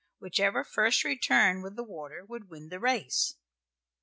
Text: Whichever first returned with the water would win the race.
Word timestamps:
Whichever 0.17 0.63
first 0.63 1.03
returned 1.03 1.61
with 1.61 1.75
the 1.75 1.83
water 1.83 2.25
would 2.25 2.49
win 2.49 2.69
the 2.69 2.79
race. 2.79 3.35